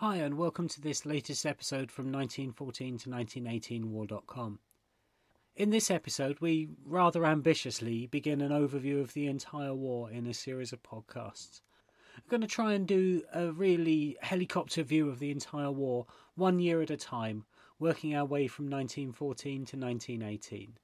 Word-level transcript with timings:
Hi, 0.00 0.18
and 0.18 0.38
welcome 0.38 0.68
to 0.68 0.80
this 0.80 1.04
latest 1.04 1.44
episode 1.44 1.90
from 1.90 2.04
1914 2.12 2.98
to 2.98 3.10
1918 3.10 3.90
War.com. 3.90 4.60
In 5.56 5.70
this 5.70 5.90
episode, 5.90 6.38
we 6.40 6.68
rather 6.86 7.26
ambitiously 7.26 8.06
begin 8.06 8.40
an 8.40 8.52
overview 8.52 9.00
of 9.00 9.12
the 9.12 9.26
entire 9.26 9.74
war 9.74 10.08
in 10.08 10.28
a 10.28 10.32
series 10.32 10.72
of 10.72 10.84
podcasts. 10.84 11.62
I'm 12.14 12.22
going 12.28 12.42
to 12.42 12.46
try 12.46 12.74
and 12.74 12.86
do 12.86 13.24
a 13.34 13.50
really 13.50 14.16
helicopter 14.22 14.84
view 14.84 15.08
of 15.08 15.18
the 15.18 15.32
entire 15.32 15.72
war, 15.72 16.06
one 16.36 16.60
year 16.60 16.80
at 16.80 16.90
a 16.90 16.96
time, 16.96 17.44
working 17.80 18.14
our 18.14 18.24
way 18.24 18.46
from 18.46 18.66
1914 18.66 19.66
to 19.66 19.76
1918. 19.76 20.74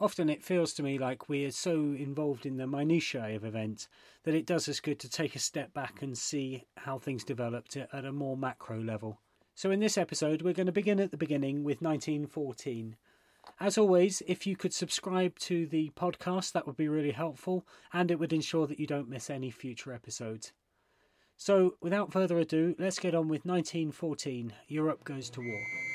Often 0.00 0.30
it 0.30 0.44
feels 0.44 0.72
to 0.74 0.84
me 0.84 0.96
like 0.96 1.28
we 1.28 1.44
are 1.44 1.50
so 1.50 1.72
involved 1.72 2.46
in 2.46 2.56
the 2.56 2.68
minutiae 2.68 3.34
of 3.34 3.44
events 3.44 3.88
that 4.22 4.34
it 4.34 4.46
does 4.46 4.68
us 4.68 4.78
good 4.78 5.00
to 5.00 5.10
take 5.10 5.34
a 5.34 5.40
step 5.40 5.74
back 5.74 6.02
and 6.02 6.16
see 6.16 6.66
how 6.76 6.98
things 6.98 7.24
developed 7.24 7.76
at 7.76 8.04
a 8.04 8.12
more 8.12 8.36
macro 8.36 8.80
level. 8.80 9.20
So, 9.56 9.72
in 9.72 9.80
this 9.80 9.98
episode, 9.98 10.42
we're 10.42 10.52
going 10.52 10.66
to 10.66 10.72
begin 10.72 11.00
at 11.00 11.10
the 11.10 11.16
beginning 11.16 11.64
with 11.64 11.82
1914. 11.82 12.96
As 13.58 13.76
always, 13.76 14.22
if 14.28 14.46
you 14.46 14.54
could 14.54 14.72
subscribe 14.72 15.36
to 15.40 15.66
the 15.66 15.90
podcast, 15.96 16.52
that 16.52 16.66
would 16.66 16.76
be 16.76 16.88
really 16.88 17.10
helpful 17.10 17.66
and 17.92 18.10
it 18.12 18.20
would 18.20 18.32
ensure 18.32 18.68
that 18.68 18.78
you 18.78 18.86
don't 18.86 19.08
miss 19.08 19.28
any 19.28 19.50
future 19.50 19.92
episodes. 19.92 20.52
So, 21.36 21.74
without 21.80 22.12
further 22.12 22.38
ado, 22.38 22.76
let's 22.78 23.00
get 23.00 23.16
on 23.16 23.26
with 23.26 23.44
1914 23.44 24.52
Europe 24.68 25.02
Goes 25.02 25.28
to 25.30 25.40
War. 25.40 25.87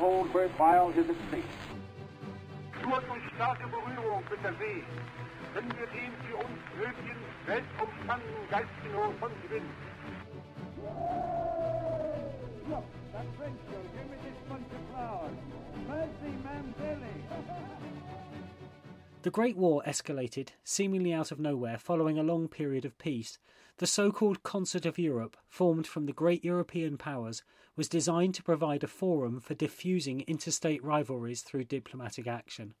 Everything 0.00 0.16
you 0.16 0.24
hold 0.24 0.34
worthwhile 0.34 0.90
is 0.90 1.10
at 1.10 1.16
stake. 1.28 1.44
Nur 2.82 3.00
durch 3.00 3.22
starke 3.36 3.66
Berührung 3.68 4.22
mit 4.30 4.42
der 4.42 4.52
See 4.54 4.82
können 5.52 5.72
wir 5.78 5.86
den 5.88 6.12
für 6.24 6.36
uns 6.36 6.58
nötigen 6.78 7.20
weltumspannenden 7.46 8.48
geistigen 8.50 8.94
Horizont 8.96 9.42
gewinnen. 9.42 9.70
Look, 12.70 12.84
that 13.12 13.26
French 13.36 13.60
girl 13.68 13.84
gave 13.92 14.08
me 14.08 14.16
this 14.24 14.38
bunch 14.48 14.72
of 14.72 14.82
flowers. 14.90 15.36
Mercy, 15.86 16.32
ma'am, 16.44 16.74
Billy. 16.78 17.16
The 19.22 19.30
Great 19.30 19.58
War 19.58 19.82
escalated, 19.86 20.48
seemingly 20.64 21.12
out 21.12 21.30
of 21.30 21.38
nowhere, 21.38 21.76
following 21.76 22.18
a 22.18 22.22
long 22.22 22.48
period 22.48 22.86
of 22.86 22.96
peace. 22.96 23.38
The 23.76 23.86
so 23.86 24.10
called 24.10 24.42
Concert 24.42 24.86
of 24.86 24.98
Europe, 24.98 25.36
formed 25.46 25.86
from 25.86 26.06
the 26.06 26.14
great 26.14 26.42
European 26.42 26.96
powers, 26.96 27.42
was 27.76 27.86
designed 27.86 28.34
to 28.36 28.42
provide 28.42 28.82
a 28.82 28.86
forum 28.86 29.38
for 29.38 29.52
diffusing 29.52 30.22
interstate 30.22 30.82
rivalries 30.82 31.42
through 31.42 31.64
diplomatic 31.64 32.26
action. 32.26 32.72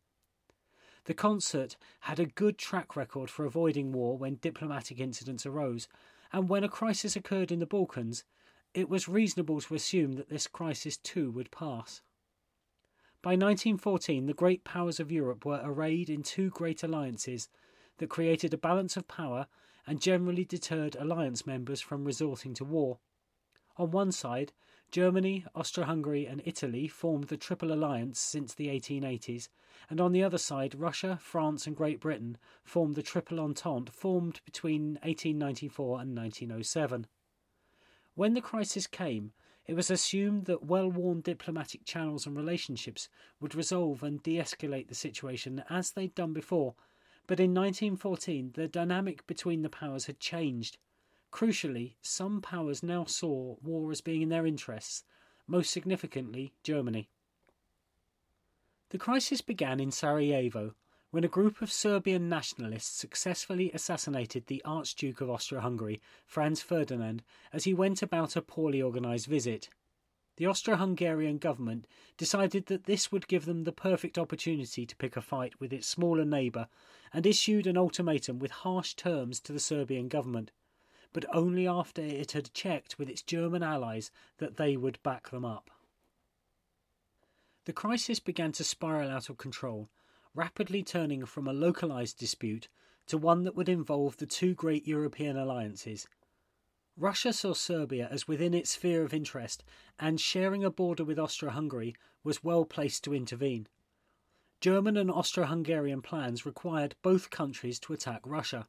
The 1.04 1.12
concert 1.12 1.76
had 2.00 2.18
a 2.18 2.24
good 2.24 2.56
track 2.56 2.96
record 2.96 3.28
for 3.28 3.44
avoiding 3.44 3.92
war 3.92 4.16
when 4.16 4.36
diplomatic 4.36 4.98
incidents 4.98 5.44
arose, 5.44 5.88
and 6.32 6.48
when 6.48 6.64
a 6.64 6.70
crisis 6.70 7.16
occurred 7.16 7.52
in 7.52 7.58
the 7.58 7.66
Balkans, 7.66 8.24
it 8.72 8.88
was 8.88 9.08
reasonable 9.08 9.60
to 9.60 9.74
assume 9.74 10.14
that 10.14 10.30
this 10.30 10.46
crisis 10.46 10.96
too 10.96 11.30
would 11.32 11.50
pass. 11.50 12.00
By 13.22 13.32
1914, 13.32 14.24
the 14.24 14.32
great 14.32 14.64
powers 14.64 14.98
of 14.98 15.12
Europe 15.12 15.44
were 15.44 15.60
arrayed 15.62 16.08
in 16.08 16.22
two 16.22 16.48
great 16.48 16.82
alliances 16.82 17.50
that 17.98 18.08
created 18.08 18.54
a 18.54 18.58
balance 18.58 18.96
of 18.96 19.08
power 19.08 19.46
and 19.86 20.00
generally 20.00 20.44
deterred 20.46 20.96
alliance 20.96 21.46
members 21.46 21.82
from 21.82 22.06
resorting 22.06 22.54
to 22.54 22.64
war. 22.64 22.98
On 23.76 23.90
one 23.90 24.10
side, 24.10 24.54
Germany, 24.90 25.44
Austro 25.54 25.84
Hungary, 25.84 26.26
and 26.26 26.40
Italy 26.46 26.88
formed 26.88 27.24
the 27.24 27.36
Triple 27.36 27.72
Alliance 27.72 28.18
since 28.18 28.54
the 28.54 28.68
1880s, 28.68 29.48
and 29.90 30.00
on 30.00 30.12
the 30.12 30.24
other 30.24 30.38
side, 30.38 30.74
Russia, 30.74 31.18
France, 31.20 31.66
and 31.66 31.76
Great 31.76 32.00
Britain 32.00 32.38
formed 32.64 32.94
the 32.94 33.02
Triple 33.02 33.38
Entente 33.38 33.92
formed 33.92 34.40
between 34.46 34.98
1894 35.02 36.00
and 36.00 36.16
1907. 36.16 37.06
When 38.14 38.32
the 38.32 38.40
crisis 38.40 38.86
came, 38.86 39.32
it 39.70 39.76
was 39.76 39.88
assumed 39.88 40.46
that 40.46 40.64
well 40.64 40.90
worn 40.90 41.20
diplomatic 41.20 41.84
channels 41.84 42.26
and 42.26 42.36
relationships 42.36 43.08
would 43.38 43.54
resolve 43.54 44.02
and 44.02 44.20
de 44.24 44.34
escalate 44.34 44.88
the 44.88 44.96
situation 44.96 45.62
as 45.70 45.92
they'd 45.92 46.16
done 46.16 46.32
before, 46.32 46.74
but 47.28 47.38
in 47.38 47.54
1914 47.54 48.50
the 48.54 48.66
dynamic 48.66 49.24
between 49.28 49.62
the 49.62 49.68
powers 49.68 50.06
had 50.06 50.18
changed. 50.18 50.76
Crucially, 51.32 51.94
some 52.02 52.42
powers 52.42 52.82
now 52.82 53.04
saw 53.04 53.54
war 53.62 53.92
as 53.92 54.00
being 54.00 54.22
in 54.22 54.28
their 54.28 54.44
interests, 54.44 55.04
most 55.46 55.70
significantly 55.70 56.52
Germany. 56.64 57.08
The 58.88 58.98
crisis 58.98 59.40
began 59.40 59.78
in 59.78 59.92
Sarajevo 59.92 60.74
when 61.10 61.24
a 61.24 61.28
group 61.28 61.60
of 61.60 61.72
Serbian 61.72 62.28
nationalists 62.28 62.96
successfully 62.96 63.72
assassinated 63.72 64.46
the 64.46 64.62
Archduke 64.64 65.20
of 65.20 65.28
Austro 65.28 65.60
Hungary, 65.60 66.00
Franz 66.24 66.62
Ferdinand, 66.62 67.22
as 67.52 67.64
he 67.64 67.74
went 67.74 68.00
about 68.00 68.36
a 68.36 68.42
poorly 68.42 68.80
organised 68.80 69.26
visit. 69.26 69.68
The 70.36 70.46
Austro 70.46 70.76
Hungarian 70.76 71.38
government 71.38 71.86
decided 72.16 72.66
that 72.66 72.84
this 72.84 73.10
would 73.10 73.26
give 73.26 73.44
them 73.44 73.64
the 73.64 73.72
perfect 73.72 74.18
opportunity 74.18 74.86
to 74.86 74.96
pick 74.96 75.16
a 75.16 75.20
fight 75.20 75.60
with 75.60 75.72
its 75.72 75.86
smaller 75.86 76.24
neighbour 76.24 76.68
and 77.12 77.26
issued 77.26 77.66
an 77.66 77.76
ultimatum 77.76 78.38
with 78.38 78.52
harsh 78.52 78.94
terms 78.94 79.40
to 79.40 79.52
the 79.52 79.60
Serbian 79.60 80.08
government, 80.08 80.52
but 81.12 81.26
only 81.34 81.66
after 81.66 82.02
it 82.02 82.32
had 82.32 82.54
checked 82.54 82.98
with 82.98 83.10
its 83.10 83.20
German 83.20 83.64
allies 83.64 84.12
that 84.38 84.56
they 84.56 84.76
would 84.76 85.02
back 85.02 85.30
them 85.30 85.44
up. 85.44 85.70
The 87.64 87.72
crisis 87.72 88.20
began 88.20 88.52
to 88.52 88.64
spiral 88.64 89.10
out 89.10 89.28
of 89.28 89.36
control, 89.36 89.90
rapidly 90.34 90.82
turning 90.82 91.26
from 91.26 91.46
a 91.46 91.52
localised 91.52 92.18
dispute 92.18 92.68
to 93.06 93.18
one 93.18 93.44
that 93.44 93.56
would 93.56 93.68
involve 93.68 94.16
the 94.16 94.26
two 94.26 94.54
great 94.54 94.86
European 94.86 95.36
alliances. 95.36 96.06
Russia 96.96 97.32
saw 97.32 97.54
Serbia 97.54 98.08
as 98.10 98.28
within 98.28 98.54
its 98.54 98.70
sphere 98.70 99.02
of 99.02 99.14
interest, 99.14 99.64
and 99.98 100.20
sharing 100.20 100.62
a 100.62 100.70
border 100.70 101.04
with 101.04 101.18
Austro 101.18 101.50
Hungary 101.50 101.94
was 102.22 102.44
well 102.44 102.64
placed 102.64 103.02
to 103.04 103.14
intervene. 103.14 103.66
German 104.60 104.96
and 104.96 105.10
Austro 105.10 105.46
Hungarian 105.46 106.02
plans 106.02 106.44
required 106.44 106.94
both 107.00 107.30
countries 107.30 107.80
to 107.80 107.94
attack 107.94 108.20
Russia. 108.24 108.68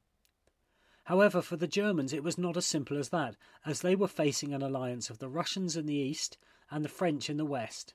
However, 1.05 1.41
for 1.41 1.57
the 1.57 1.67
Germans 1.67 2.13
it 2.13 2.23
was 2.23 2.37
not 2.37 2.55
as 2.55 2.65
simple 2.65 2.97
as 2.97 3.09
that, 3.09 3.35
as 3.65 3.81
they 3.81 3.95
were 3.95 4.07
facing 4.07 4.53
an 4.53 4.61
alliance 4.61 5.09
of 5.09 5.19
the 5.19 5.29
Russians 5.29 5.75
in 5.75 5.85
the 5.85 5.95
east 5.95 6.37
and 6.69 6.85
the 6.85 6.89
French 6.89 7.29
in 7.29 7.37
the 7.37 7.45
west. 7.45 7.93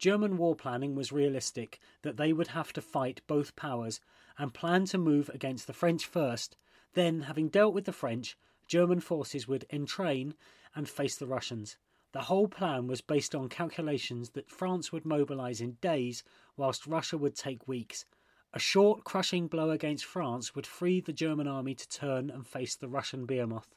German 0.00 0.38
war 0.38 0.56
planning 0.56 0.94
was 0.94 1.12
realistic 1.12 1.78
that 2.00 2.16
they 2.16 2.32
would 2.32 2.48
have 2.48 2.72
to 2.72 2.80
fight 2.80 3.20
both 3.26 3.54
powers 3.54 4.00
and 4.38 4.54
planned 4.54 4.86
to 4.86 4.96
move 4.98 5.28
against 5.28 5.66
the 5.66 5.74
French 5.74 6.06
first, 6.06 6.56
then, 6.94 7.20
having 7.22 7.50
dealt 7.50 7.74
with 7.74 7.84
the 7.84 7.92
French, 7.92 8.34
German 8.66 9.00
forces 9.00 9.46
would 9.46 9.66
entrain 9.68 10.34
and 10.74 10.88
face 10.88 11.16
the 11.16 11.26
Russians. 11.26 11.76
The 12.12 12.22
whole 12.22 12.48
plan 12.48 12.86
was 12.86 13.02
based 13.02 13.34
on 13.34 13.50
calculations 13.50 14.30
that 14.30 14.50
France 14.50 14.90
would 14.90 15.04
mobilise 15.04 15.60
in 15.60 15.72
days, 15.82 16.24
whilst 16.56 16.86
Russia 16.86 17.18
would 17.18 17.36
take 17.36 17.68
weeks. 17.68 18.06
A 18.54 18.58
short, 18.58 19.04
crushing 19.04 19.48
blow 19.48 19.68
against 19.68 20.06
France 20.06 20.54
would 20.54 20.66
free 20.66 21.00
the 21.00 21.12
German 21.12 21.46
army 21.46 21.74
to 21.74 21.88
turn 21.88 22.30
and 22.30 22.46
face 22.46 22.74
the 22.74 22.88
Russian 22.88 23.26
behemoth. 23.26 23.68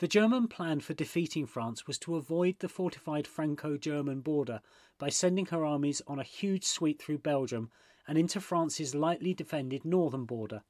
The 0.00 0.08
German 0.08 0.48
plan 0.48 0.80
for 0.80 0.94
defeating 0.94 1.44
France 1.44 1.86
was 1.86 1.98
to 1.98 2.16
avoid 2.16 2.60
the 2.60 2.70
fortified 2.70 3.26
Franco 3.26 3.76
German 3.76 4.22
border 4.22 4.62
by 4.96 5.10
sending 5.10 5.44
her 5.46 5.62
armies 5.62 6.00
on 6.06 6.18
a 6.18 6.22
huge 6.22 6.64
sweep 6.64 7.02
through 7.02 7.18
Belgium 7.18 7.70
and 8.08 8.16
into 8.16 8.40
France's 8.40 8.94
lightly 8.94 9.34
defended 9.34 9.84
northern 9.84 10.24
border. 10.24 10.62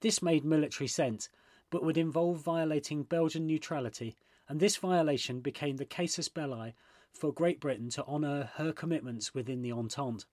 This 0.00 0.20
made 0.20 0.44
military 0.44 0.88
sense, 0.88 1.28
but 1.70 1.84
would 1.84 1.96
involve 1.96 2.40
violating 2.40 3.04
Belgian 3.04 3.46
neutrality 3.46 4.16
and 4.48 4.58
this 4.58 4.76
violation 4.76 5.38
became 5.38 5.76
the 5.76 5.84
casus 5.84 6.28
belli 6.28 6.74
for 7.12 7.32
Great 7.32 7.60
Britain 7.60 7.90
to 7.90 8.04
honour 8.06 8.50
her 8.56 8.72
commitments 8.72 9.32
within 9.32 9.62
the 9.62 9.70
Entente. 9.70 10.24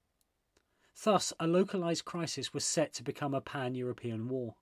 Thus, 1.04 1.31
a 1.39 1.45
localised 1.45 2.06
crisis 2.06 2.56
was 2.56 2.66
set 2.66 2.92
to 2.94 3.04
become 3.04 3.36
a 3.36 3.42
pan 3.42 3.75
European 3.75 4.27
war. 4.27 4.56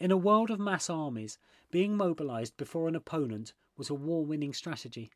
In 0.00 0.10
a 0.10 0.16
world 0.16 0.50
of 0.50 0.58
mass 0.58 0.90
armies, 0.90 1.38
being 1.70 1.96
mobilised 1.96 2.56
before 2.56 2.88
an 2.88 2.96
opponent 2.96 3.54
was 3.76 3.88
a 3.88 3.94
war 3.94 4.26
winning 4.26 4.52
strategy. 4.52 5.12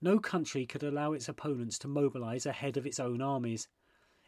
No 0.00 0.18
country 0.18 0.64
could 0.64 0.82
allow 0.82 1.12
its 1.12 1.28
opponents 1.28 1.78
to 1.80 1.88
mobilise 1.88 2.46
ahead 2.46 2.78
of 2.78 2.86
its 2.86 2.98
own 2.98 3.20
armies. 3.20 3.68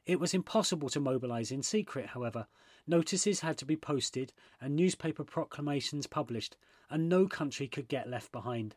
It 0.04 0.20
was 0.20 0.34
impossible 0.34 0.90
to 0.90 1.00
mobilise 1.00 1.50
in 1.50 1.62
secret, 1.62 2.08
however. 2.08 2.48
Notices 2.86 3.40
had 3.40 3.56
to 3.58 3.64
be 3.64 3.76
posted 3.76 4.34
and 4.60 4.76
newspaper 4.76 5.24
proclamations 5.24 6.06
published, 6.06 6.58
and 6.90 7.08
no 7.08 7.26
country 7.26 7.66
could 7.66 7.88
get 7.88 8.10
left 8.10 8.30
behind. 8.30 8.76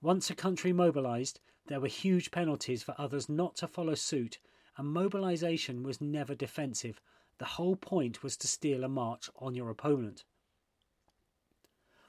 Once 0.00 0.30
a 0.30 0.34
country 0.34 0.72
mobilised, 0.72 1.38
there 1.66 1.80
were 1.80 1.86
huge 1.86 2.30
penalties 2.30 2.82
for 2.82 2.94
others 2.96 3.28
not 3.28 3.56
to 3.56 3.68
follow 3.68 3.94
suit, 3.94 4.38
and 4.78 4.88
mobilisation 4.88 5.82
was 5.82 6.00
never 6.00 6.34
defensive. 6.34 7.00
The 7.38 7.44
whole 7.44 7.76
point 7.76 8.22
was 8.22 8.38
to 8.38 8.48
steal 8.48 8.84
a 8.84 8.88
march 8.88 9.28
on 9.36 9.54
your 9.54 9.68
opponent. 9.68 10.24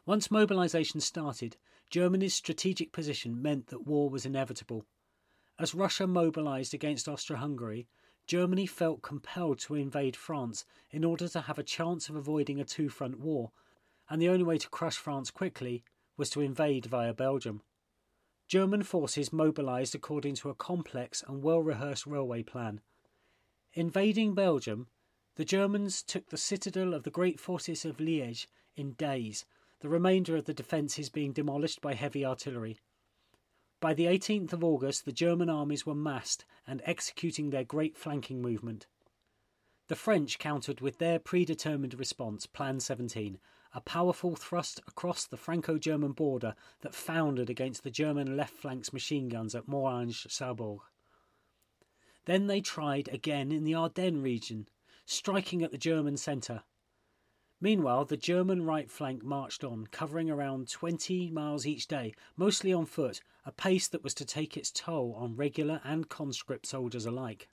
Once 0.08 0.32
mobilisation 0.32 1.02
started, 1.02 1.58
Germany's 1.90 2.34
strategic 2.34 2.94
position 2.94 3.42
meant 3.42 3.68
that 3.68 3.86
war 3.86 4.10
was 4.10 4.26
inevitable. 4.26 4.86
As 5.60 5.76
Russia 5.76 6.08
mobilized 6.08 6.74
against 6.74 7.10
Austro 7.10 7.36
Hungary, 7.36 7.90
Germany 8.26 8.66
felt 8.66 9.02
compelled 9.02 9.60
to 9.60 9.76
invade 9.76 10.16
France 10.16 10.64
in 10.92 11.04
order 11.04 11.28
to 11.28 11.42
have 11.42 11.60
a 11.60 11.64
chance 11.64 12.08
of 12.08 12.16
avoiding 12.16 12.58
a 12.58 12.64
two 12.64 12.88
front 12.88 13.20
war, 13.20 13.52
and 14.10 14.22
the 14.22 14.30
only 14.30 14.46
way 14.46 14.58
to 14.58 14.70
crush 14.70 14.96
France 14.96 15.30
quickly 15.30 15.84
was 16.16 16.30
to 16.30 16.40
invade 16.40 16.86
via 16.86 17.14
Belgium. 17.14 17.62
German 18.48 18.84
forces 18.84 19.34
mobilized 19.34 19.94
according 19.94 20.36
to 20.36 20.50
a 20.50 20.56
complex 20.56 21.22
and 21.28 21.44
well 21.44 21.60
rehearsed 21.60 22.08
railway 22.08 22.44
plan. 22.44 22.80
Invading 23.74 24.36
Belgium, 24.36 24.88
the 25.36 25.44
Germans 25.44 26.02
took 26.02 26.30
the 26.30 26.38
citadel 26.38 26.94
of 26.94 27.04
the 27.04 27.12
great 27.12 27.42
fortress 27.42 27.84
of 27.84 27.98
Liège 27.98 28.48
in 28.78 28.94
days, 28.94 29.44
the 29.80 29.90
remainder 29.90 30.36
of 30.36 30.46
the 30.46 30.54
defences 30.54 31.10
being 31.10 31.34
demolished 31.34 31.82
by 31.82 31.94
heavy 31.94 32.26
artillery. 32.26 32.80
By 33.80 33.94
the 33.94 34.06
18th 34.06 34.54
of 34.54 34.64
August, 34.64 35.06
the 35.06 35.12
German 35.12 35.50
armies 35.50 35.86
were 35.86 35.94
massed 35.94 36.46
and 36.66 36.82
executing 36.86 37.50
their 37.50 37.64
great 37.64 37.96
flanking 37.96 38.42
movement. 38.42 38.88
The 39.88 39.96
French 39.96 40.40
countered 40.40 40.82
with 40.82 40.98
their 40.98 41.20
predetermined 41.20 41.94
response, 41.94 42.46
Plan 42.46 42.80
17, 42.80 43.40
a 43.74 43.82
powerful 43.82 44.36
thrust 44.36 44.82
across 44.88 45.26
the 45.26 45.38
Franco 45.38 45.78
German 45.78 46.14
border 46.14 46.56
that 46.82 46.96
foundered 46.96 47.50
against 47.50 47.84
the 47.84 47.92
German 47.92 48.36
left 48.36 48.56
flank's 48.56 48.92
machine 48.92 49.30
guns 49.30 49.54
at 49.54 49.68
Morhange 49.68 50.26
Saarburg. 50.28 50.80
Then 52.26 52.48
they 52.48 52.60
tried 52.60 53.08
again 53.10 53.52
in 53.52 53.64
the 53.64 53.76
Ardennes 53.76 54.24
region, 54.24 54.68
striking 55.06 55.64
at 55.64 55.72
the 55.72 55.78
German 55.78 56.18
centre. 56.18 56.64
Meanwhile, 57.60 58.06
the 58.06 58.18
German 58.18 58.66
right 58.66 58.90
flank 58.90 59.24
marched 59.24 59.64
on, 59.64 59.88
covering 59.88 60.30
around 60.30 60.70
20 60.70 61.32
miles 61.32 61.66
each 61.66 61.88
day, 61.88 62.14
mostly 62.36 62.72
on 62.72 62.86
foot, 62.86 63.22
a 63.46 63.52
pace 63.52 63.88
that 63.88 64.04
was 64.04 64.14
to 64.16 64.26
take 64.26 64.56
its 64.56 64.70
toll 64.70 65.16
on 65.18 65.36
regular 65.36 65.82
and 65.84 66.08
conscript 66.08 66.68
soldiers 66.68 67.08
alike. 67.08 67.48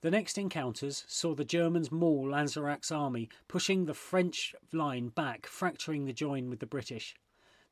The 0.00 0.10
next 0.10 0.38
encounters 0.38 1.04
saw 1.06 1.34
the 1.34 1.44
Germans 1.44 1.92
maul 1.92 2.30
Lanzerac's 2.30 2.90
army, 2.90 3.28
pushing 3.46 3.84
the 3.84 3.94
French 3.94 4.54
line 4.72 5.08
back, 5.08 5.46
fracturing 5.46 6.06
the 6.06 6.12
join 6.12 6.50
with 6.50 6.58
the 6.58 6.66
British. 6.66 7.14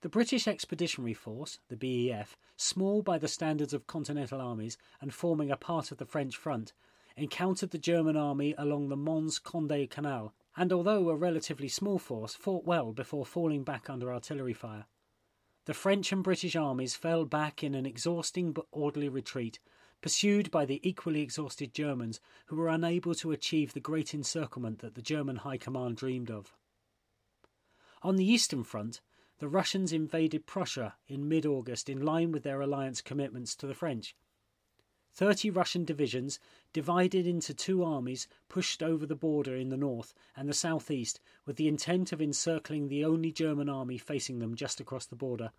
The 0.03 0.09
British 0.09 0.47
Expeditionary 0.47 1.15
Force, 1.15 1.59
the 1.69 1.77
BEF, 1.77 2.37
small 2.57 3.03
by 3.03 3.19
the 3.19 3.27
standards 3.27 3.75
of 3.75 3.89
continental 3.89 4.41
armies 4.41 4.79
and 5.01 5.13
forming 5.13 5.51
a 5.51 5.57
part 5.57 5.91
of 5.91 5.99
the 5.99 6.07
French 6.07 6.37
front, 6.37 6.73
encountered 7.17 7.71
the 7.71 7.79
German 7.79 8.17
army 8.17 8.55
along 8.57 8.89
the 8.89 8.97
Mons 8.97 9.41
Condé 9.41 9.91
Canal, 9.91 10.33
and 10.59 10.73
although 10.73 11.09
a 11.09 11.15
relatively 11.15 11.69
small 11.69 12.01
force, 12.01 12.35
fought 12.35 12.65
well 12.65 12.93
before 12.93 13.25
falling 13.25 13.63
back 13.63 13.89
under 13.89 14.13
artillery 14.13 14.53
fire. 14.53 14.87
The 15.67 15.73
French 15.75 16.11
and 16.11 16.25
British 16.25 16.57
armies 16.57 16.97
fell 16.97 17.25
back 17.25 17.63
in 17.63 17.77
an 17.77 17.87
exhausting 17.87 18.53
but 18.53 18.67
orderly 18.73 19.09
retreat, 19.09 19.61
pursued 20.03 20.51
by 20.51 20.65
the 20.65 20.81
equally 20.83 21.21
exhausted 21.21 21.73
Germans, 21.73 22.19
who 22.47 22.57
were 22.57 22.69
unable 22.69 23.15
to 23.15 23.31
achieve 23.31 23.73
the 23.73 23.79
great 23.79 24.13
encirclement 24.13 24.81
that 24.81 24.97
the 24.97 25.03
German 25.03 25.37
High 25.37 25.59
Command 25.59 25.97
dreamed 25.97 26.29
of. 26.31 26.57
On 28.03 28.17
the 28.17 28.29
Eastern 28.29 28.65
Front, 28.65 29.01
the 29.39 29.49
Russians 29.49 29.93
invaded 29.93 30.45
Prussia 30.45 30.97
in 31.07 31.29
mid 31.29 31.47
August 31.47 31.89
in 31.89 32.05
line 32.05 32.33
with 32.33 32.43
their 32.43 32.61
alliance 32.61 33.01
commitments 33.01 33.55
to 33.55 33.69
the 33.69 33.75
French. 33.75 34.17
Thirty 35.13 35.51
Russian 35.51 35.85
divisions, 35.85 36.39
divided 36.73 37.27
into 37.27 37.55
two 37.55 37.83
armies, 37.83 38.29
pushed 38.49 38.83
over 38.83 39.07
the 39.07 39.17
border 39.17 39.57
in 39.57 39.69
the 39.69 39.77
north 39.77 40.15
and 40.37 40.49
the 40.49 40.55
southeast 40.55 41.19
with 41.45 41.57
the 41.57 41.67
intent 41.67 42.13
of 42.13 42.23
encircling 42.23 42.89
the 42.89 43.05
only 43.05 43.33
German 43.33 43.69
army 43.69 43.99
facing 43.99 44.39
them 44.39 44.55
just 44.55 44.81
across 44.81 45.07
the 45.07 45.17
border. 45.17 45.51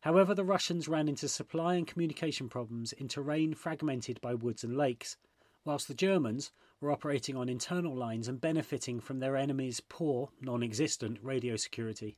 However, 0.00 0.34
the 0.34 0.44
Russians 0.44 0.88
ran 0.88 1.08
into 1.08 1.28
supply 1.28 1.76
and 1.76 1.86
communication 1.86 2.48
problems 2.48 2.92
in 2.92 3.06
terrain 3.06 3.54
fragmented 3.54 4.20
by 4.20 4.34
woods 4.34 4.64
and 4.64 4.76
lakes, 4.76 5.16
whilst 5.64 5.86
the 5.86 5.94
Germans 5.94 6.50
were 6.80 6.90
operating 6.90 7.36
on 7.36 7.48
internal 7.48 7.94
lines 7.94 8.26
and 8.26 8.40
benefiting 8.40 8.98
from 8.98 9.20
their 9.20 9.36
enemy's 9.36 9.80
poor, 9.80 10.30
non 10.40 10.62
existent 10.62 11.18
radio 11.22 11.54
security. 11.54 12.16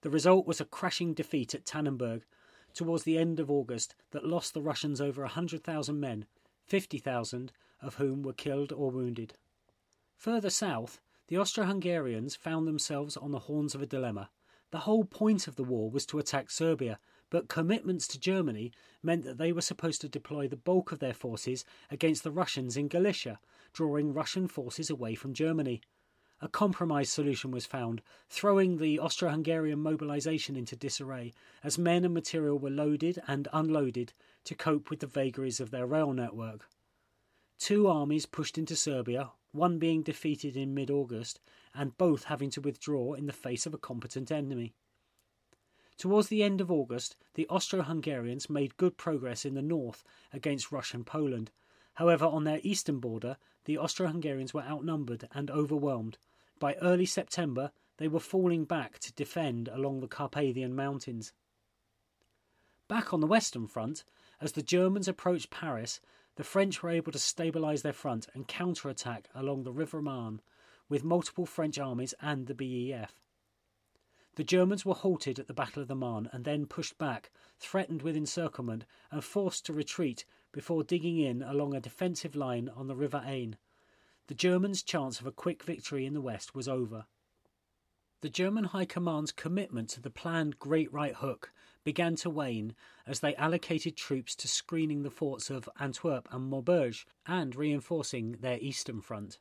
The 0.00 0.10
result 0.10 0.46
was 0.46 0.60
a 0.60 0.64
crashing 0.64 1.12
defeat 1.12 1.54
at 1.54 1.66
Tannenberg, 1.66 2.22
towards 2.74 3.04
the 3.04 3.16
end 3.16 3.40
of 3.40 3.50
August 3.50 3.94
that 4.10 4.26
lost 4.26 4.52
the 4.52 4.62
Russians 4.62 5.00
over 5.00 5.22
100,000 5.22 5.98
men, 5.98 6.26
50,000 6.64 7.52
of 7.80 7.94
whom 7.94 8.22
were 8.22 8.32
killed 8.32 8.72
or 8.72 8.90
wounded. 8.90 9.34
Further 10.16 10.50
south, 10.50 11.00
the 11.28 11.38
Austro 11.38 11.64
Hungarians 11.64 12.36
found 12.36 12.66
themselves 12.66 13.16
on 13.16 13.30
the 13.30 13.40
horns 13.40 13.74
of 13.74 13.82
a 13.82 13.86
dilemma. 13.86 14.30
The 14.70 14.80
whole 14.80 15.04
point 15.04 15.46
of 15.46 15.56
the 15.56 15.64
war 15.64 15.90
was 15.90 16.04
to 16.06 16.18
attack 16.18 16.50
Serbia, 16.50 16.98
but 17.30 17.48
commitments 17.48 18.06
to 18.08 18.18
Germany 18.18 18.72
meant 19.02 19.24
that 19.24 19.38
they 19.38 19.52
were 19.52 19.60
supposed 19.60 20.00
to 20.00 20.08
deploy 20.08 20.48
the 20.48 20.56
bulk 20.56 20.92
of 20.92 20.98
their 20.98 21.14
forces 21.14 21.64
against 21.90 22.24
the 22.24 22.30
Russians 22.30 22.76
in 22.76 22.88
Galicia, 22.88 23.38
drawing 23.72 24.12
Russian 24.12 24.48
forces 24.48 24.90
away 24.90 25.14
from 25.14 25.32
Germany 25.32 25.80
a 26.40 26.48
compromise 26.48 27.10
solution 27.10 27.50
was 27.50 27.64
found, 27.64 28.02
throwing 28.28 28.76
the 28.76 28.98
Austro 28.98 29.30
Hungarian 29.30 29.78
mobilisation 29.78 30.56
into 30.56 30.76
disarray 30.76 31.32
as 31.62 31.78
men 31.78 32.04
and 32.04 32.12
material 32.12 32.58
were 32.58 32.70
loaded 32.70 33.22
and 33.26 33.48
unloaded 33.52 34.12
to 34.44 34.54
cope 34.54 34.90
with 34.90 35.00
the 35.00 35.06
vagaries 35.06 35.60
of 35.60 35.70
their 35.70 35.86
rail 35.86 36.12
network. 36.12 36.68
Two 37.58 37.86
armies 37.86 38.26
pushed 38.26 38.58
into 38.58 38.76
Serbia, 38.76 39.30
one 39.52 39.78
being 39.78 40.02
defeated 40.02 40.56
in 40.56 40.74
mid 40.74 40.90
August, 40.90 41.40
and 41.72 41.96
both 41.96 42.24
having 42.24 42.50
to 42.50 42.60
withdraw 42.60 43.14
in 43.14 43.26
the 43.26 43.32
face 43.32 43.64
of 43.64 43.72
a 43.72 43.78
competent 43.78 44.30
enemy. 44.30 44.74
Towards 45.96 46.28
the 46.28 46.42
end 46.42 46.60
of 46.60 46.70
August, 46.70 47.16
the 47.34 47.46
Austro 47.48 47.82
Hungarians 47.82 48.50
made 48.50 48.76
good 48.76 48.96
progress 48.96 49.44
in 49.44 49.54
the 49.54 49.62
north 49.62 50.02
against 50.32 50.72
Russian 50.72 51.04
Poland. 51.04 51.52
However, 51.94 52.24
on 52.24 52.44
their 52.44 52.60
eastern 52.62 52.98
border, 52.98 53.36
the 53.64 53.78
Austro 53.78 54.06
Hungarians 54.08 54.52
were 54.52 54.62
outnumbered 54.62 55.28
and 55.32 55.50
overwhelmed, 55.50 56.18
by 56.58 56.74
early 56.76 57.06
September, 57.06 57.72
they 57.96 58.08
were 58.08 58.20
falling 58.20 58.64
back 58.64 58.98
to 59.00 59.12
defend 59.12 59.68
along 59.68 60.00
the 60.00 60.08
Carpathian 60.08 60.74
Mountains. 60.74 61.32
Back 62.88 63.12
on 63.12 63.20
the 63.20 63.26
Western 63.26 63.66
Front, 63.66 64.04
as 64.40 64.52
the 64.52 64.62
Germans 64.62 65.08
approached 65.08 65.50
Paris, 65.50 66.00
the 66.36 66.44
French 66.44 66.82
were 66.82 66.90
able 66.90 67.12
to 67.12 67.18
stabilise 67.18 67.82
their 67.82 67.92
front 67.92 68.28
and 68.34 68.48
counterattack 68.48 69.28
along 69.34 69.62
the 69.62 69.72
River 69.72 70.02
Marne 70.02 70.40
with 70.88 71.04
multiple 71.04 71.46
French 71.46 71.78
armies 71.78 72.14
and 72.20 72.46
the 72.46 72.54
BEF. 72.54 73.14
The 74.36 74.44
Germans 74.44 74.84
were 74.84 74.94
halted 74.94 75.38
at 75.38 75.46
the 75.46 75.54
Battle 75.54 75.82
of 75.82 75.88
the 75.88 75.94
Marne 75.94 76.28
and 76.32 76.44
then 76.44 76.66
pushed 76.66 76.98
back, 76.98 77.30
threatened 77.58 78.02
with 78.02 78.16
encirclement, 78.16 78.84
and 79.10 79.22
forced 79.22 79.64
to 79.66 79.72
retreat 79.72 80.24
before 80.54 80.84
digging 80.84 81.18
in 81.18 81.42
along 81.42 81.74
a 81.74 81.80
defensive 81.80 82.36
line 82.36 82.70
on 82.76 82.86
the 82.86 82.94
River 82.94 83.20
Aisne, 83.26 83.56
the 84.28 84.34
Germans' 84.34 84.84
chance 84.84 85.18
of 85.18 85.26
a 85.26 85.32
quick 85.32 85.64
victory 85.64 86.06
in 86.06 86.14
the 86.14 86.20
west 86.20 86.54
was 86.54 86.68
over. 86.68 87.06
The 88.20 88.30
German 88.30 88.64
High 88.64 88.84
Command's 88.86 89.32
commitment 89.32 89.90
to 89.90 90.00
the 90.00 90.10
planned 90.10 90.60
Great 90.60 90.90
Right 90.92 91.16
Hook 91.16 91.52
began 91.82 92.14
to 92.16 92.30
wane 92.30 92.74
as 93.04 93.18
they 93.18 93.34
allocated 93.34 93.96
troops 93.96 94.34
to 94.36 94.48
screening 94.48 95.02
the 95.02 95.10
forts 95.10 95.50
of 95.50 95.68
Antwerp 95.78 96.28
and 96.30 96.48
Maubeuge 96.50 97.04
and 97.26 97.54
reinforcing 97.54 98.36
their 98.40 98.58
eastern 98.60 99.00
front. 99.00 99.40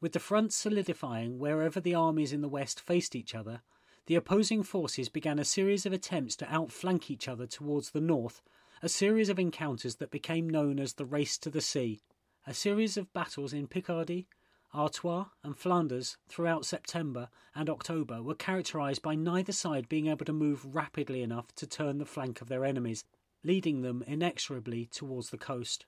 With 0.00 0.12
the 0.12 0.18
front 0.18 0.52
solidifying 0.52 1.38
wherever 1.38 1.80
the 1.80 1.94
armies 1.94 2.32
in 2.32 2.40
the 2.40 2.48
west 2.48 2.80
faced 2.80 3.14
each 3.14 3.34
other, 3.34 3.62
the 4.06 4.16
opposing 4.16 4.64
forces 4.64 5.08
began 5.08 5.38
a 5.38 5.44
series 5.44 5.86
of 5.86 5.92
attempts 5.92 6.34
to 6.36 6.52
outflank 6.52 7.10
each 7.10 7.28
other 7.28 7.46
towards 7.46 7.90
the 7.90 8.00
north, 8.00 8.42
a 8.82 8.88
series 8.88 9.28
of 9.28 9.38
encounters 9.38 9.96
that 9.96 10.10
became 10.10 10.48
known 10.48 10.80
as 10.80 10.94
the 10.94 11.04
Race 11.04 11.36
to 11.36 11.50
the 11.50 11.60
Sea. 11.60 12.00
A 12.46 12.54
series 12.54 12.96
of 12.96 13.12
battles 13.12 13.52
in 13.52 13.66
Picardy, 13.66 14.26
Artois, 14.72 15.26
and 15.44 15.54
Flanders 15.54 16.16
throughout 16.28 16.64
September 16.64 17.28
and 17.54 17.68
October 17.68 18.22
were 18.22 18.34
characterised 18.34 19.02
by 19.02 19.14
neither 19.14 19.52
side 19.52 19.86
being 19.86 20.06
able 20.06 20.24
to 20.24 20.32
move 20.32 20.74
rapidly 20.74 21.20
enough 21.20 21.54
to 21.56 21.66
turn 21.66 21.98
the 21.98 22.06
flank 22.06 22.40
of 22.40 22.48
their 22.48 22.64
enemies, 22.64 23.04
leading 23.44 23.82
them 23.82 24.02
inexorably 24.06 24.86
towards 24.86 25.28
the 25.28 25.36
coast. 25.36 25.84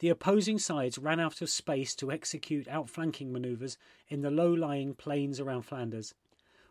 The 0.00 0.10
opposing 0.10 0.58
sides 0.58 0.98
ran 0.98 1.18
out 1.18 1.40
of 1.40 1.48
space 1.48 1.94
to 1.94 2.12
execute 2.12 2.68
outflanking 2.68 3.32
manoeuvres 3.32 3.78
in 4.08 4.20
the 4.20 4.30
low 4.30 4.52
lying 4.52 4.94
plains 4.94 5.40
around 5.40 5.62
Flanders. 5.62 6.12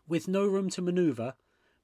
With 0.06 0.28
no 0.28 0.46
room 0.46 0.70
to 0.70 0.82
manoeuvre, 0.82 1.34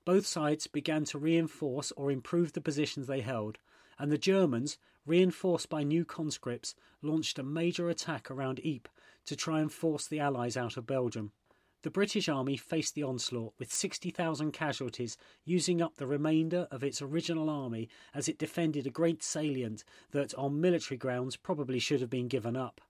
both 0.09 0.25
sides 0.25 0.67
began 0.67 1.05
to 1.05 1.19
reinforce 1.19 1.93
or 1.93 2.11
improve 2.11 2.55
the 2.55 2.63
positions 2.63 3.07
they 3.07 3.21
held, 3.21 3.59
and 3.99 4.11
the 4.11 4.17
Germans, 4.17 4.79
reinforced 5.05 5.69
by 5.69 5.83
new 5.83 6.03
conscripts, 6.03 6.75
launched 7.03 7.39
a 7.39 7.43
major 7.43 7.91
attack 7.91 8.31
around 8.31 8.59
Ypres 8.65 8.91
to 9.27 9.37
try 9.37 9.61
and 9.61 9.71
force 9.71 10.07
the 10.07 10.19
Allies 10.19 10.57
out 10.57 10.79
of 10.79 10.87
Belgium. 10.87 11.33
The 11.83 11.91
British 11.91 12.27
Army 12.27 12.57
faced 12.57 12.95
the 12.95 13.03
onslaught 13.03 13.53
with 13.59 13.71
60,000 13.71 14.51
casualties, 14.51 15.19
using 15.45 15.83
up 15.83 15.97
the 15.97 16.07
remainder 16.07 16.67
of 16.71 16.83
its 16.83 17.03
original 17.03 17.51
army 17.51 17.91
as 18.15 18.31
it 18.31 18.39
defended 18.39 18.87
a 18.87 18.91
great 18.91 19.23
salient 19.23 19.85
that, 20.13 20.33
on 20.37 20.59
military 20.59 20.97
grounds, 20.97 21.37
probably 21.37 21.79
should 21.79 22.01
have 22.01 22.09
been 22.09 22.29
given 22.29 22.57
up. 22.57 22.81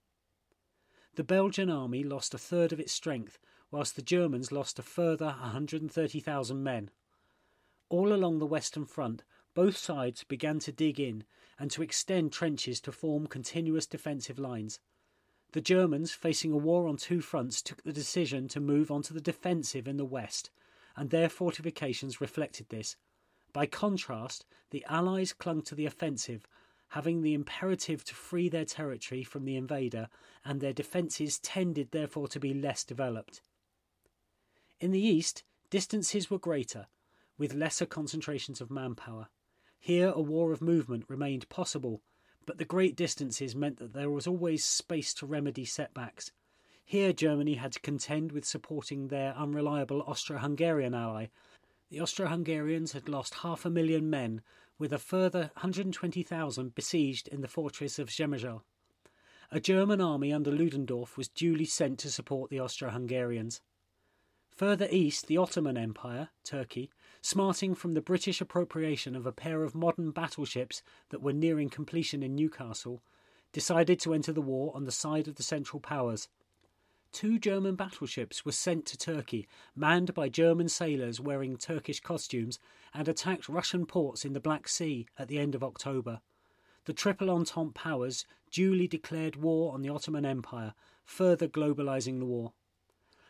The 1.15 1.25
Belgian 1.25 1.69
army 1.69 2.01
lost 2.01 2.33
a 2.33 2.37
third 2.37 2.71
of 2.71 2.79
its 2.79 2.93
strength, 2.93 3.37
whilst 3.71 3.97
the 3.97 4.01
Germans 4.01 4.53
lost 4.53 4.79
a 4.79 4.83
further 4.83 5.25
130,000 5.25 6.63
men. 6.63 6.89
All 7.89 8.13
along 8.13 8.37
the 8.37 8.45
Western 8.45 8.85
Front, 8.85 9.23
both 9.55 9.75
sides 9.75 10.23
began 10.23 10.59
to 10.59 10.71
dig 10.71 10.99
in 10.99 11.23
and 11.57 11.71
to 11.71 11.81
extend 11.81 12.31
trenches 12.31 12.79
to 12.81 12.91
form 12.91 13.25
continuous 13.27 13.87
defensive 13.87 14.37
lines. 14.37 14.79
The 15.51 15.61
Germans, 15.61 16.13
facing 16.13 16.53
a 16.53 16.57
war 16.57 16.87
on 16.87 16.97
two 16.97 17.21
fronts, 17.21 17.61
took 17.63 17.81
the 17.81 17.91
decision 17.91 18.47
to 18.49 18.59
move 18.59 18.91
onto 18.91 19.13
the 19.13 19.21
defensive 19.21 19.87
in 19.87 19.97
the 19.97 20.05
west, 20.05 20.51
and 20.95 21.09
their 21.09 21.27
fortifications 21.27 22.21
reflected 22.21 22.69
this. 22.69 22.95
By 23.51 23.65
contrast, 23.65 24.45
the 24.69 24.85
Allies 24.87 25.33
clung 25.33 25.63
to 25.63 25.73
the 25.73 25.87
offensive, 25.87 26.45
having 26.89 27.23
the 27.23 27.33
imperative 27.33 28.03
to 28.03 28.13
free 28.13 28.49
their 28.49 28.65
territory 28.65 29.23
from 29.23 29.45
the 29.45 29.55
invader, 29.55 30.09
and 30.45 30.61
their 30.61 30.73
defences 30.73 31.39
tended 31.39 31.89
therefore 31.89 32.27
to 32.27 32.39
be 32.39 32.53
less 32.53 32.83
developed. 32.83 33.41
In 34.79 34.91
the 34.91 35.01
east, 35.01 35.43
distances 35.71 36.29
were 36.29 36.37
greater, 36.37 36.87
with 37.39 37.55
lesser 37.55 37.87
concentrations 37.87 38.61
of 38.61 38.69
manpower. 38.69 39.29
Here, 39.79 40.09
a 40.09 40.21
war 40.21 40.51
of 40.51 40.61
movement 40.61 41.05
remained 41.07 41.49
possible, 41.49 42.03
but 42.45 42.59
the 42.59 42.65
great 42.65 42.95
distances 42.95 43.55
meant 43.55 43.77
that 43.77 43.93
there 43.93 44.11
was 44.11 44.27
always 44.27 44.63
space 44.63 45.13
to 45.15 45.25
remedy 45.25 45.65
setbacks. 45.65 46.31
Here, 46.83 47.13
Germany 47.13 47.55
had 47.55 47.71
to 47.71 47.79
contend 47.79 48.31
with 48.31 48.45
supporting 48.45 49.07
their 49.07 49.33
unreliable 49.35 50.01
Austro 50.01 50.37
Hungarian 50.37 50.93
ally. 50.93 51.27
The 51.89 52.01
Austro 52.01 52.27
Hungarians 52.27 52.91
had 52.91 53.07
lost 53.07 53.35
half 53.35 53.65
a 53.65 53.69
million 53.69 54.09
men, 54.09 54.41
with 54.77 54.91
a 54.91 54.99
further 54.99 55.51
120,000 55.53 56.75
besieged 56.75 57.27
in 57.27 57.41
the 57.41 57.47
fortress 57.47 57.99
of 57.99 58.09
Przemysl. 58.09 58.61
A 59.51 59.59
German 59.59 60.01
army 60.01 60.33
under 60.33 60.51
Ludendorff 60.51 61.17
was 61.17 61.27
duly 61.27 61.65
sent 61.65 61.99
to 61.99 62.11
support 62.11 62.49
the 62.49 62.59
Austro 62.59 62.89
Hungarians. 62.89 63.61
Further 64.55 64.87
east, 64.91 65.27
the 65.27 65.37
Ottoman 65.37 65.77
Empire, 65.77 66.29
Turkey, 66.43 66.89
smarting 67.21 67.75
from 67.75 67.93
the 67.93 68.01
British 68.01 68.41
appropriation 68.41 69.15
of 69.15 69.25
a 69.25 69.31
pair 69.31 69.63
of 69.63 69.75
modern 69.75 70.11
battleships 70.11 70.81
that 71.09 71.21
were 71.21 71.33
nearing 71.33 71.69
completion 71.69 72.23
in 72.23 72.35
Newcastle, 72.35 73.01
decided 73.51 73.99
to 73.99 74.13
enter 74.13 74.31
the 74.31 74.41
war 74.41 74.71
on 74.75 74.85
the 74.85 74.91
side 74.91 75.27
of 75.27 75.35
the 75.35 75.43
Central 75.43 75.79
Powers. 75.79 76.27
Two 77.11 77.39
German 77.39 77.75
battleships 77.75 78.45
were 78.45 78.51
sent 78.51 78.85
to 78.85 78.97
Turkey, 78.97 79.47
manned 79.75 80.13
by 80.13 80.29
German 80.29 80.69
sailors 80.69 81.19
wearing 81.19 81.57
Turkish 81.57 81.99
costumes, 81.99 82.59
and 82.93 83.07
attacked 83.07 83.49
Russian 83.49 83.85
ports 83.85 84.23
in 84.23 84.33
the 84.33 84.39
Black 84.39 84.67
Sea 84.67 85.07
at 85.17 85.27
the 85.27 85.39
end 85.39 85.55
of 85.55 85.63
October. 85.63 86.21
The 86.85 86.93
Triple 86.93 87.29
Entente 87.29 87.73
powers 87.73 88.25
duly 88.51 88.87
declared 88.87 89.35
war 89.35 89.73
on 89.73 89.81
the 89.81 89.89
Ottoman 89.89 90.25
Empire, 90.25 90.73
further 91.03 91.47
globalizing 91.47 92.19
the 92.19 92.25
war. 92.25 92.53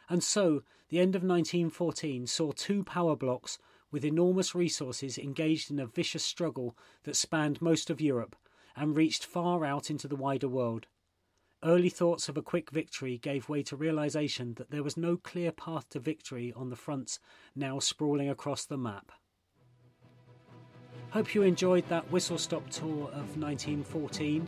And 0.09 0.23
so, 0.23 0.63
the 0.89 0.99
end 0.99 1.15
of 1.15 1.23
1914 1.23 2.27
saw 2.27 2.51
two 2.51 2.83
power 2.83 3.15
blocks 3.15 3.59
with 3.91 4.05
enormous 4.05 4.53
resources 4.53 5.17
engaged 5.17 5.71
in 5.71 5.79
a 5.79 5.85
vicious 5.85 6.23
struggle 6.23 6.77
that 7.03 7.15
spanned 7.15 7.61
most 7.61 7.89
of 7.89 8.01
Europe 8.01 8.35
and 8.75 8.95
reached 8.95 9.25
far 9.25 9.65
out 9.65 9.89
into 9.89 10.07
the 10.07 10.15
wider 10.15 10.47
world. 10.47 10.87
Early 11.63 11.89
thoughts 11.89 12.29
of 12.29 12.37
a 12.37 12.41
quick 12.41 12.69
victory 12.71 13.17
gave 13.17 13.49
way 13.49 13.63
to 13.63 13.75
realization 13.75 14.53
that 14.53 14.71
there 14.71 14.83
was 14.83 14.95
no 14.95 15.17
clear 15.17 15.51
path 15.51 15.89
to 15.89 15.99
victory 15.99 16.53
on 16.55 16.69
the 16.69 16.77
fronts 16.77 17.19
now 17.55 17.79
sprawling 17.79 18.29
across 18.29 18.65
the 18.65 18.77
map. 18.77 19.11
Hope 21.11 21.33
you 21.35 21.41
enjoyed 21.41 21.87
that 21.89 22.09
whistle 22.11 22.37
stop 22.37 22.69
tour 22.69 23.07
of 23.07 23.35
1914. 23.35 24.47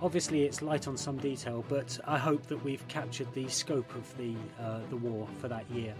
Obviously, 0.00 0.44
it's 0.44 0.62
light 0.62 0.86
on 0.86 0.96
some 0.96 1.16
detail, 1.16 1.64
but 1.68 1.98
I 2.06 2.18
hope 2.18 2.46
that 2.46 2.62
we've 2.62 2.86
captured 2.86 3.32
the 3.32 3.48
scope 3.48 3.92
of 3.96 4.16
the 4.16 4.34
uh, 4.60 4.80
the 4.90 4.96
war 4.96 5.26
for 5.38 5.48
that 5.48 5.68
year. 5.70 5.94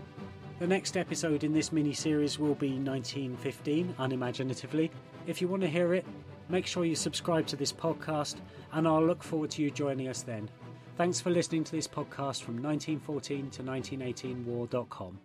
The 0.59 0.67
next 0.67 0.97
episode 0.97 1.45
in 1.45 1.53
this 1.53 1.71
mini 1.71 1.93
series 1.93 2.37
will 2.37 2.57
be 2.57 2.71
1915, 2.71 3.95
unimaginatively. 3.97 4.91
If 5.29 5.41
you 5.41 5.47
want 5.47 5.62
to 5.62 5.69
hear 5.69 5.95
it, 5.95 6.05
make 6.49 6.67
sure 6.67 6.85
you 6.85 6.97
subscribe 6.97 7.47
to 7.47 7.57
this 7.57 7.73
podcast, 7.73 8.37
and 8.73 8.88
I'll 8.88 9.07
look 9.07 9.23
forward 9.23 9.53
to 9.53 9.62
you 9.62 9.71
joining 9.71 10.09
us 10.09 10.23
then. 10.23 10.50
Thanks 10.97 11.21
for 11.21 11.31
listening 11.31 11.62
to 11.62 11.73
this 11.73 11.87
podcast 11.87 12.43
from 12.43 12.61
1914 12.61 13.50
to 13.50 13.62
1918war.com. 13.62 15.21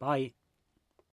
Bye. 0.00 0.32